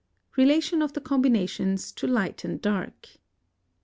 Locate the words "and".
2.43-2.59